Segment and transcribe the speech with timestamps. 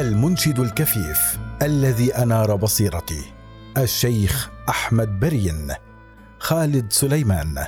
[0.00, 3.22] المنشد الكفيف الذي أنار بصيرتي
[3.78, 5.72] الشيخ أحمد برين
[6.38, 7.66] خالد سليمان.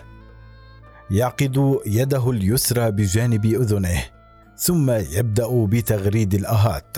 [1.11, 4.03] يعقد يده اليسرى بجانب أذنه
[4.57, 6.97] ثم يبدأ بتغريد الأهات.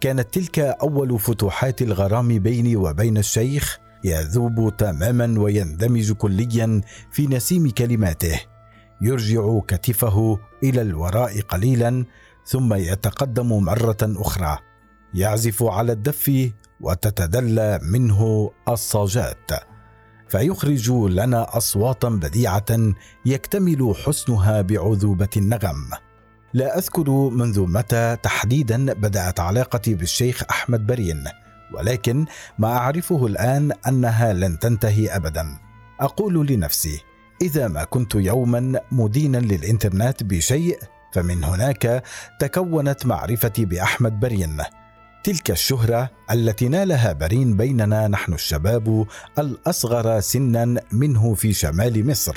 [0.00, 6.80] كانت تلك أول فتوحات الغرام بيني وبين الشيخ يذوب تماما ويندمج كليا
[7.12, 8.40] في نسيم كلماته.
[9.00, 12.04] يرجع كتفه إلى الوراء قليلا
[12.46, 14.58] ثم يتقدم مرة أخرى.
[15.14, 19.50] يعزف على الدف وتتدلى منه الصاجات
[20.28, 22.94] فيخرج لنا أصواتا بديعة
[23.26, 25.90] يكتمل حسنها بعذوبة النغم.
[26.54, 31.24] لا أذكر منذ متى تحديدا بدأت علاقتي بالشيخ أحمد برين
[31.74, 32.26] ولكن
[32.58, 35.58] ما أعرفه الآن أنها لن تنتهي ابدا.
[36.00, 37.00] أقول لنفسي
[37.42, 40.78] إذا ما كنت يوما مدينا للإنترنت بشيء
[41.12, 42.04] فمن هناك
[42.40, 44.62] تكونت معرفتي بأحمد برين.
[45.26, 49.06] تلك الشهرة التي نالها برين بيننا نحن الشباب
[49.38, 52.34] الأصغر سنا منه في شمال مصر.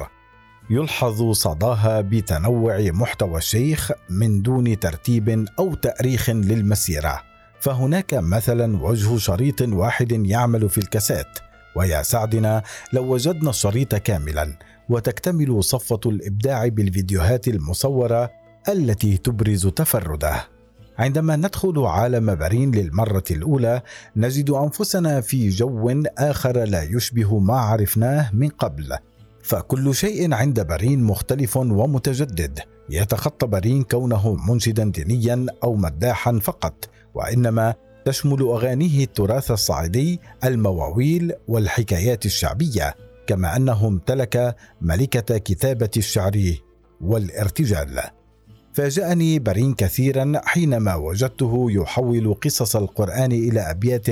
[0.69, 7.21] يلحظ صداها بتنوع محتوى الشيخ من دون ترتيب أو تأريخ للمسيرة.
[7.59, 11.39] فهناك مثلا وجه شريط واحد يعمل في الكاسات.
[11.75, 14.57] ويا سعدنا لو وجدنا الشريط كاملا
[14.89, 18.31] وتكتمل صفة الإبداع بالفيديوهات المصورة
[18.69, 20.58] التي تبرز تفرده.
[21.00, 23.81] عندما ندخل عالم برين للمرة الأولى
[24.16, 28.97] نجد أنفسنا في جو آخر لا يشبه ما عرفناه من قبل.
[29.44, 32.59] فكل شيء عند برين مختلف ومتجدد.
[32.89, 37.73] يتخطى برين كونه منشدا دينيا أو مداحا فقط وإنما
[38.05, 42.95] تشمل أغانيه التراث الصعيدي المواويل والحكايات الشعبية
[43.27, 46.54] كما أنه امتلك ملكة كتابة الشعر
[47.02, 48.18] والارتجال.
[48.79, 54.07] فاجأني برين كثيرا حينما وجدته يحول قصص القرآن إلى أبيات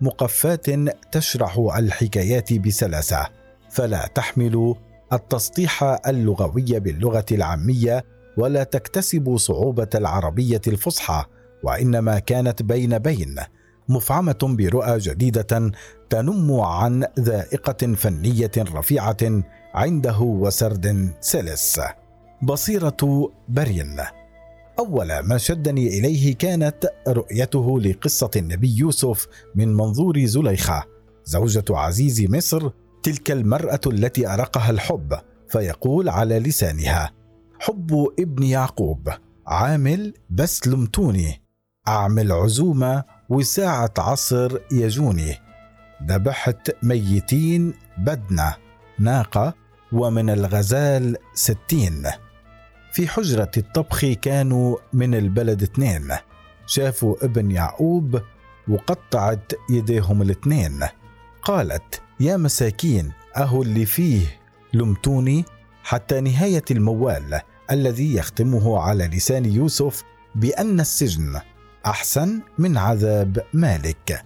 [0.00, 0.66] مقفات
[1.12, 3.26] تشرح الحكايات بسلاسة.
[3.70, 4.74] فلا تحمل
[5.12, 8.04] التسطيح اللغوي باللغة العامية
[8.36, 11.24] ولا تكتسب صعوبة العربية الفصحى
[11.62, 13.36] وإنما كانت بين بين
[13.88, 15.72] مفعمة برؤى جديدة
[16.10, 19.42] تنم عن ذائقة فنية رفيعة
[19.74, 21.80] عنده وسرد سلس.
[22.42, 24.00] بصيرة برين
[24.78, 30.84] أول ما شدني إليه كانت رؤيته لقصة النبي يوسف من منظور زليخة.
[31.24, 32.70] زوجة عزيز مصر
[33.02, 35.14] تلك المرأة التي أرقها الحب
[35.48, 37.10] فيقول على لسانها
[37.60, 39.08] حب ابن يعقوب
[39.46, 41.42] عامل بس لمتوني
[41.88, 45.36] أعمل عزومة وساعة عصر يجوني.
[46.06, 48.56] ذبحت ميتين بدنة
[48.98, 49.54] ناقة
[49.92, 52.02] ومن الغزال ستين.
[52.92, 56.08] في حجرة الطبخ كانوا من البلد اثنين.
[56.66, 58.22] شافوا ابن يعقوب
[58.68, 60.80] وقطعت يديهم الاثنين.
[61.42, 64.40] قالت يا مساكين أهو اللي فيه.
[64.74, 65.44] لمتوني
[65.84, 70.04] حتى نهاية الموال الذي يختمه على لسان يوسف
[70.34, 71.40] بأن السجن
[71.86, 74.24] أحسن من عذاب مالك.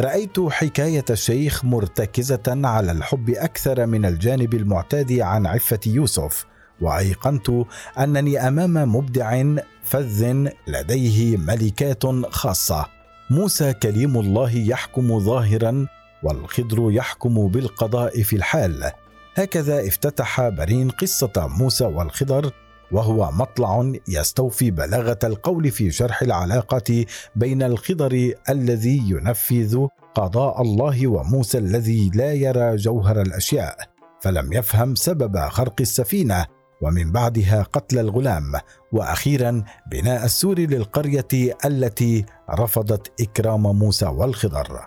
[0.00, 6.46] رأيت حكاية الشيخ مرتكزة على الحب أكثر من الجانب المعتاد عن عفة يوسف.
[6.80, 7.50] وأيقنت
[7.98, 9.42] أنني أمام مبدع
[9.82, 12.86] فذ لديه ملكات خاصة.
[13.30, 15.86] موسى كليم الله يحكم ظاهرا
[16.22, 18.90] والخضر يحكم بالقضاء في الحال.
[19.34, 22.52] هكذا افتتح برين قصة موسى والخضر
[22.92, 27.04] وهو مطلع يستوفي بلاغة القول في شرح العلاقة
[27.36, 33.76] بين الخضر الذي ينفذ قضاء الله وموسى الذي لا يرى جوهر الأشياء
[34.20, 36.46] فلم يفهم سبب خرق السفينة.
[36.82, 38.52] ومن بعدها قتل الغلام
[38.92, 44.86] وأخيرا بناء السور للقرية التي رفضت إكرام موسى والخضر.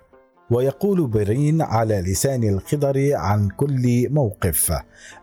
[0.51, 4.73] ويقول برين على لسان الخضر عن كل موقف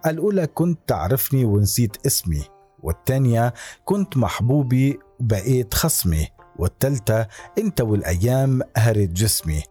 [0.07, 2.43] الأولى كنت تعرفني ونسيت اسمي
[2.83, 3.55] والثانية
[3.85, 6.29] كنت محبوبي بقيت خصمي
[6.59, 7.27] والثالثة
[7.59, 9.63] انت والايام هرت جسمي.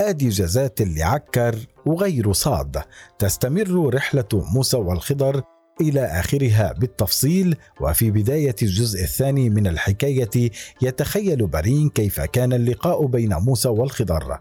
[0.00, 1.56] آدي جزات اللي عكر
[1.86, 2.82] وغير صاد.
[3.18, 5.42] تستمر رحلة موسى والخضر
[5.80, 10.50] إلى آخرها بالتفصيل وفي بداية الجزء الثاني من الحكاية
[10.82, 14.38] يتخيل برين كيف كان اللقاء بين موسى والخضر.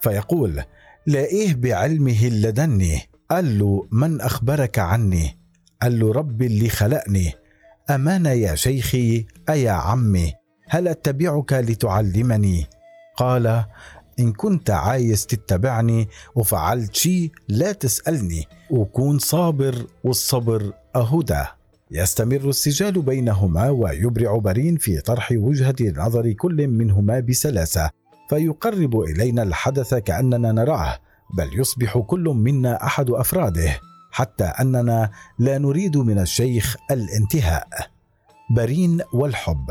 [0.00, 0.62] فيقول
[1.06, 3.00] لاقيه بعلمه لدني
[3.30, 5.38] قال له من أخبرك عني
[5.82, 7.32] قال له ربي اللي خلقني
[7.90, 10.32] امانه يا شيخي أيا عمي
[10.68, 12.66] هل أتبعك لتعلمني؟
[13.16, 13.64] قال
[14.18, 18.44] إن كنت عايز تتبعني وفعلت شي لا تسألني.
[18.70, 21.44] وكون صابر والصبر أهدى.
[21.90, 27.90] يستمر السجال بينهما ويبرع برين في طرح وجهة نظر كل منهما بسلاسة.
[28.28, 30.98] فيقرب إلينا الحدث كأننا نراه
[31.36, 33.80] بل يصبح كل منا أحد أفراده
[34.10, 37.68] حتى أننا لا نريد من الشيخ الانتهاء.
[38.50, 39.70] برين والحب.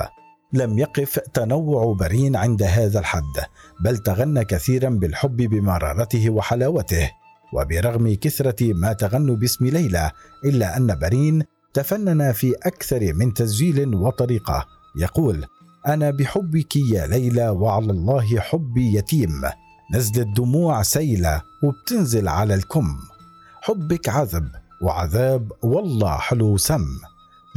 [0.56, 3.46] لم يقف تنوع برين عند هذا الحد
[3.80, 7.12] بل تغنى كثيرا بالحب بمرارته وحلاوته
[7.54, 10.12] وبرغم كثرة ما تغنوا باسم ليلى
[10.46, 11.44] إلا أن برين
[11.74, 14.66] تفنن في أكثر من تسجيل وطريقة.
[14.98, 15.46] يقول
[15.88, 19.42] أنا بحبك يا ليلى وعلى الله حبي يتيم.
[19.94, 22.98] نزل الدموع سيلة وبتنزل على الكم.
[23.62, 24.48] حبك عذب
[24.82, 26.86] وعذاب والله حلو سم.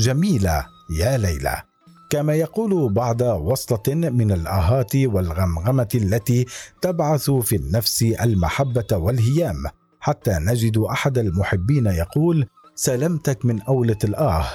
[0.01, 0.67] جميلة
[0.99, 1.63] يا ليلى.
[2.11, 6.47] كما يقول بعد وصلة من الآهات والغمغمة التي
[6.83, 9.65] تبعث في النفس المحبة والهيام
[10.01, 14.47] حتى نجد أحد المحبين يقول سلمتك من أولة الآه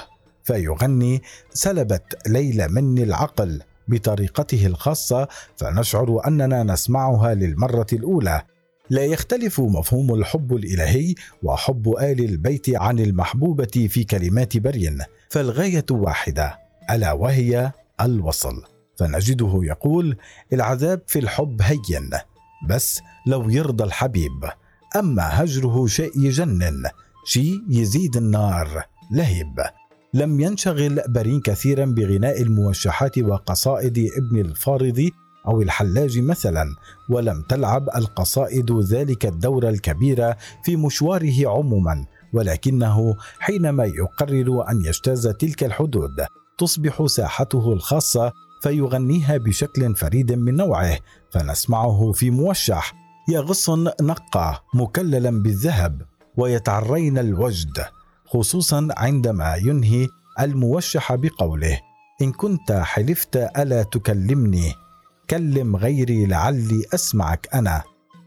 [0.44, 8.42] فيغني سلبت ليلى مني العقل بطريقته الخاصة فنشعر أننا نسمعها للمرة الأولى
[8.90, 14.98] لا يختلف مفهوم الحب الإلهي وحب آل البيت عن المحبوبة في كلمات برين
[15.28, 16.63] فالغاية واحدة.
[16.90, 18.62] ألا وهي الوصل.
[18.98, 20.16] فنجده يقول
[20.52, 22.10] العذاب في الحب هين
[22.68, 24.44] بس لو يرضى الحبيب.
[24.96, 26.82] أما هجره شيء يجنن
[27.26, 29.70] شيء يزيد النار لهب.
[30.14, 35.08] لم ينشغل برين كثيرا بغناء الموشحات وقصائد ابن الفارض
[35.46, 36.64] أو الحلاج مثلا
[37.10, 40.34] ولم تلعب القصائد ذلك الدور الكبير
[40.64, 46.26] في مشواره عموما ولكنه حينما يقرر أن يجتاز تلك الحدود.
[46.58, 50.98] تصبح ساحته الخاصة فيغنيها بشكل فريد من نوعه
[51.30, 52.92] فنسمعه في موشح
[53.28, 56.02] يا غصن نقى مكللا بالذهب
[56.36, 57.84] ويتعرين الوجد
[58.26, 60.08] خصوصا عندما ينهي
[60.40, 61.80] الموشح بقوله
[62.22, 64.72] إن كنت حلفت ألا تكلمني
[65.30, 67.82] كلم غيري لعلي أسمعك أنا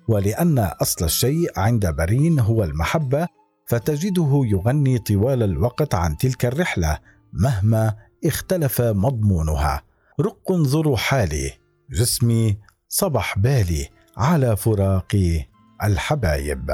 [0.08, 3.28] ولأن أصل الشيء عند برين هو المحبة
[3.66, 7.00] فتجده يغني طوال الوقت عن تلك الرحلة
[7.34, 7.96] مهما
[8.26, 9.82] اختلف مضمونها.
[10.22, 11.52] رق انظروا حالي.
[11.92, 12.58] جسمي
[12.90, 15.42] صبح بالي على فراق
[15.84, 16.72] الحبايب.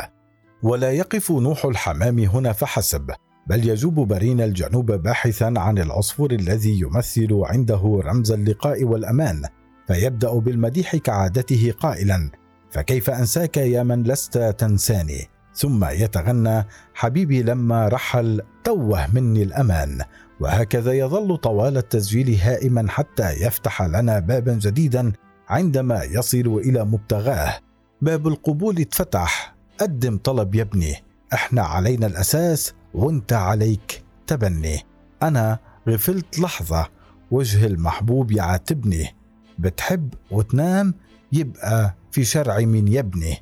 [0.64, 3.12] ولا يقف نوح الحمام هنا فحسب.
[3.48, 9.42] بل يجوب برين الجنوب باحثا عن العصفور الذي يمثل عنده رمز اللقاء والأمان.
[9.88, 12.32] فيبدأ بالمديح كعادته قائلا.
[12.72, 20.02] فكيف أنساك يا من لست تنساني؟ ثم يتغنى حبيبي لما رحل توه مني الأمان.
[20.44, 25.12] وهكذا يظل طوال التسجيل هائما حتى يفتح لنا بابا جديدا
[25.50, 27.60] عندما يصل إلى مبتغاه.
[28.02, 29.56] باب القبول اتفتح.
[29.80, 30.96] قدم طلب يا ابني.
[31.34, 34.04] إحنا علينا الأساس وانت عليك.
[34.28, 34.80] تبني.
[35.24, 35.60] أنا
[35.90, 36.88] غفلت لحظة.
[37.32, 39.16] وجه المحبوب يعاتبني.
[39.60, 40.94] بتحب وتنام؟
[41.32, 43.38] يبقى في شرع من يبني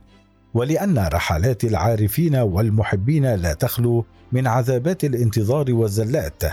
[0.54, 6.44] ولأن رحلات العارفين والمحبين لا تخلو من عذابات الانتظار والزلات.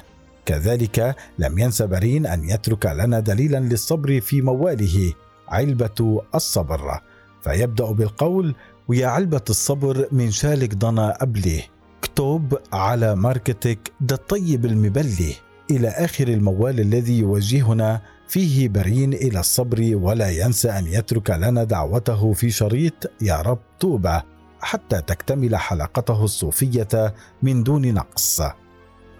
[0.48, 5.12] كذلك لم ينس برين أن يترك لنا دليلا للصبر في مواله
[5.48, 7.00] علبة الصبر.
[7.42, 8.54] فيبدأ بالقول
[8.88, 11.62] ويا علبة الصبر من شالك ضنا قبلي
[11.98, 15.34] اكتب على ماركتك ده الطيب المبلي.
[15.70, 22.32] إلى آخر الموال الذي يوجهنا فيه برين إلى الصبر ولا ينسى أن يترك لنا دعوته
[22.32, 24.22] في شريط يا رب توبة
[24.60, 28.42] حتى تكتمل حلقته الصوفية من دون نقص.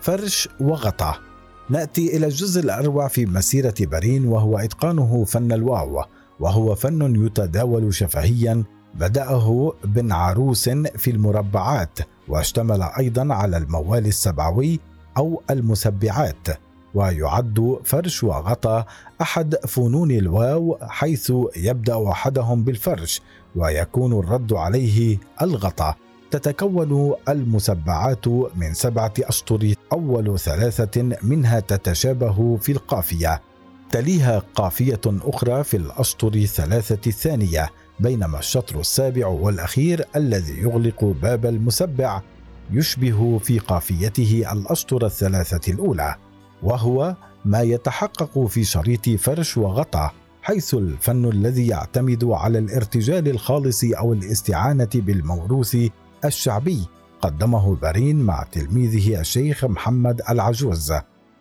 [0.01, 1.28] فرش وغطى.
[1.71, 6.05] نأتي إلى الجزء الأروع في مسيرة برين وهو إتقانه فن الواو
[6.41, 8.65] وهو فن يتداول شفهيا.
[8.95, 11.99] بدأه بن عروس في المربعات
[12.29, 14.81] واشتمل أيضا على الموال السبعوي
[15.17, 16.49] أو المسبعات
[16.95, 18.85] ويعد فرش وغطى
[19.23, 23.23] أحد فنون الواو حيث يبدأ أحدهم بالفرش
[23.57, 25.95] ويكون الرد عليه الغطى
[26.31, 33.43] تتكون المسبعات من سبعة اشطر أول ثلاثة منها تتشابه في القافية.
[33.91, 37.71] تليها قافية أخرى في الاشطر الثلاثه الثانية
[38.01, 42.23] بينما الشطر السابع والأخير الذي يغلق باب المسبع
[42.71, 46.15] يشبه في قافيته الاشطر الثلاثة الأولى
[46.63, 50.11] وهو ما يتحقق في شريط فرش وغطى
[50.43, 55.77] حيث الفن الذي يعتمد على الارتجال الخالص أو الاستعانة بالموروث
[56.25, 56.87] الشعبي
[57.21, 60.93] قدمه برين مع تلميذه الشيخ محمد العجوز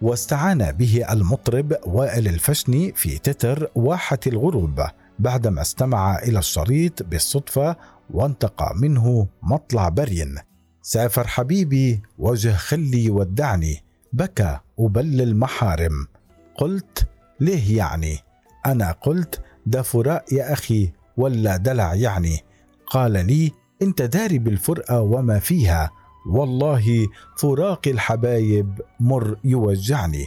[0.02, 4.82] واستعان به المطرب وائل الفشني في تتر واحة الغروب
[5.20, 7.76] بعدما استمع إلى الشريط بالصدفة
[8.10, 10.36] وانتقى منه مطلع برين.
[10.82, 16.08] سافر حبيبي وجه خلي ودعني بكى وبل المحارم.
[16.56, 17.08] قلت
[17.40, 18.18] ليه يعني؟
[18.66, 22.40] أنا قلت ده فراق يا أخي ولا دلع يعني.
[22.88, 25.92] قال لي أنت داري بالفرقة وما فيها.
[26.26, 27.08] والله
[27.38, 30.26] فراق الحبايب مر يوجعني.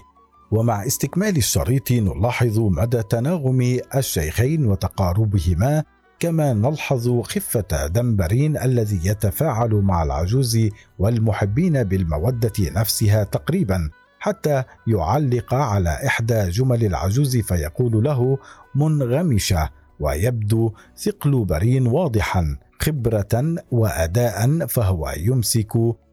[0.50, 5.84] ومع استكمال الشريط نلاحظ مدى تناغم الشيخين وتقاربهما
[6.18, 15.98] كما نلحظ خفة دمبرين الذي يتفاعل مع العجوز والمحبين بالمودة نفسها تقريبا حتى يعلق على
[16.06, 18.38] إحدى جمل العجوز فيقول له
[18.74, 22.56] منغمشة ويبدو ثقل برين واضحا.
[22.80, 25.72] خبرة وأداء فهو يمسك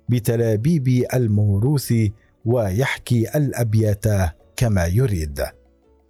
[0.09, 1.93] بتلابيب الموروث
[2.45, 4.05] ويحكي الأبيات
[4.55, 5.43] كما يريد.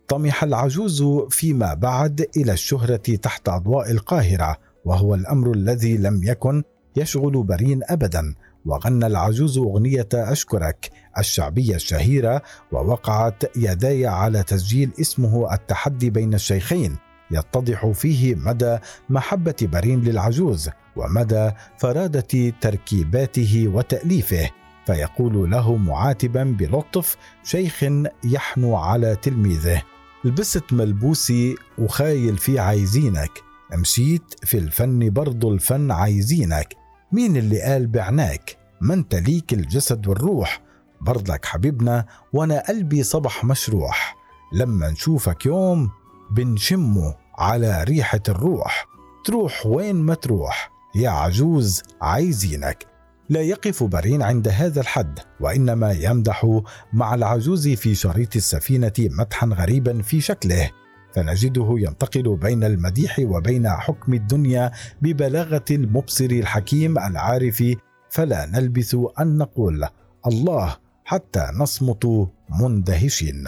[0.08, 6.64] طمح العجوز فيما بعد إلى الشهرة تحت أضواء القاهرة وهو الأمر الذي لم يكن
[6.96, 8.36] يشغل برين ابدا.
[8.66, 16.98] وغنى العجوز أغنية أشكرك الشعبية الشهيرة ووقعت يداي على تسجيل اسمه التحدي بين الشيخين.
[17.32, 18.78] يتضح فيه مدى
[19.10, 24.50] محبة برين للعجوز ومدى فرادة تركيباته وتأليفه
[24.86, 27.84] فيقول له معاتبا بلطف شيخ
[28.24, 29.82] يحنو على تلميذه.
[30.24, 33.32] لبست ملبوسي وخايل فيه عايزينك.
[33.76, 36.74] مشيت في الفن برضو الفن عايزينك.
[37.12, 40.62] مين اللي قال بعناك؟ ما أنت ليك الجسد والروح.
[41.02, 44.16] برضك حبيبنا وأنا قلبي صبح مشروح.
[44.54, 45.90] لما نشوفك يوم
[46.32, 48.88] بنشمه على ريحة الروح.
[49.26, 52.86] تروح وين ما تروح يا عجوز عايزينك.
[53.30, 56.62] لا يقف برين عند هذا الحد وإنما يمدح
[56.94, 60.72] مع العجوز في شريط السفينة مدحا غريبا في شكله.
[61.14, 67.64] فنجده ينتقل بين المديح وبين حكم الدنيا ببلاغة المبصر الحكيم العارف.
[68.10, 69.88] فلا نلبث أن نقول
[70.28, 73.48] الله حتى نصمت مندهشين.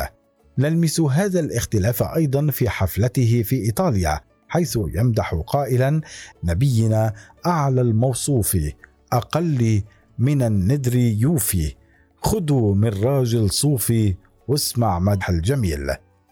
[0.60, 6.02] نلمس هذا الاختلاف أيضا في حفلته في إيطاليا حيث يمدح قائلا
[6.44, 7.14] نبينا
[7.46, 8.58] أعلى الموصوف
[9.14, 9.82] أقل
[10.20, 11.76] من الندر يوفي
[12.22, 14.16] خذوا من راجل صوفي
[14.48, 15.92] واسمع مدح الجميل.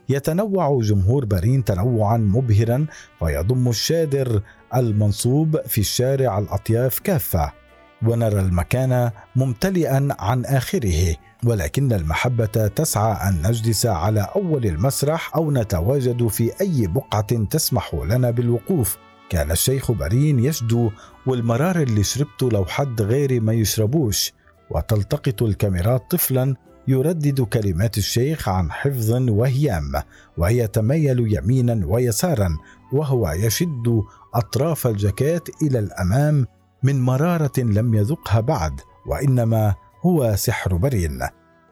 [0.10, 2.86] يتنوع جمهور برين تنوعا مبهرا
[3.20, 4.42] فيضم الشادر
[4.76, 7.54] المنصوب في الشارع الأطياف كافة
[8.08, 11.16] ونرى المكان ممتلئا عن آخره.
[11.44, 18.32] ولكن المحبة تسعى أن نجلس على أول المسرح أو نتواجد في أي بقعة تسمح لنا
[18.32, 18.98] بالوقوف.
[19.30, 20.92] كان الشيخ برين يشدو
[21.26, 24.34] والمرار اللي شربته لو حد غيري ما يشربوش.
[24.70, 26.56] وتلتقط الكاميرات طفلا
[26.88, 29.92] يردد كلمات الشيخ عن حفظ وهيام
[30.38, 32.58] ويتميل يمينا ويسارا
[32.94, 34.02] وهو يشد
[34.34, 36.48] أطراف الجاكيت إلى الأمام
[36.84, 41.20] من مرارة لم يذقها بعد وإنما هو سحر برين.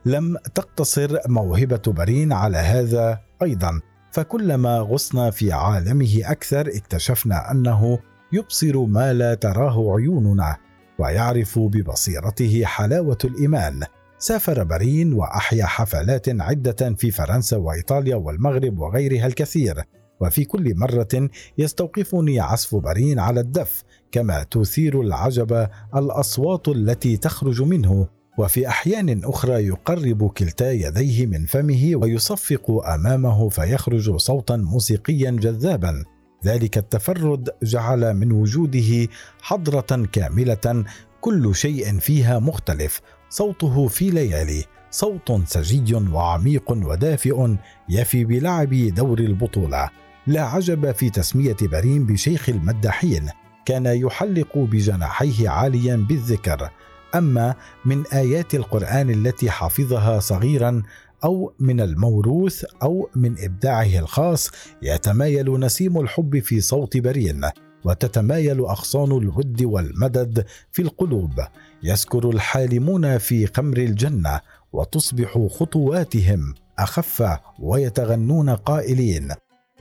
[0.05, 7.99] لم تقتصر موهبة برين على هذا أيضا فكلما غصنا في عالمه أكثر اكتشفنا أنه
[8.33, 10.57] يبصر ما لا تراه عيوننا
[10.99, 13.83] ويعرف ببصيرته حلاوة الإيمان.
[14.17, 19.83] سافر برين وأحيا حفلات عدة في فرنسا وإيطاليا والمغرب وغيرها الكثير
[20.19, 23.83] وفي كل مرة يستوقفني عزف برين على الدف
[24.15, 28.07] كما تثير العجب الأصوات التي تخرج منه
[28.37, 36.03] وفي أحيان أخرى يقرب كلتا يديه من فمه ويصفق أمامه فيخرج صوتا موسيقيا جذابا.
[36.45, 39.07] ذلك التفرد جعل من وجوده
[39.41, 40.85] حضرة كاملة
[41.21, 43.01] كل شيء فيها مختلف.
[43.29, 47.55] صوته في ليالي صوت سجي وعميق ودافئ
[47.89, 49.89] يفي بلعب دور البطولة.
[50.27, 53.29] لا عجب في تسمية برين بشيخ المداحين
[53.65, 56.69] كان يحلق بجناحيه عاليا بالذكر.
[57.15, 57.55] أما
[57.85, 60.83] من آيات القرآن التي حفظها صغيرا
[61.23, 67.41] أو من الموروث أو من إبداعه الخاص يتمايل نسيم الحب في صوت برين
[67.85, 71.41] وتتمايل أغصان الود والمدد في القلوب.
[71.83, 74.41] يسكر الحالمون في قمر الجنة
[74.73, 79.29] وتصبح خطواتهم أخف ويتغنون قائلين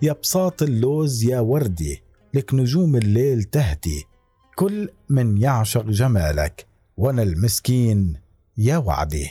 [0.02, 2.02] يا بساط اللوز يا وردي
[2.34, 4.04] لك نجوم الليل تهدي.
[4.56, 8.16] كل من يعشق جمالك وأنا المسكين
[8.56, 9.28] يا وعدي.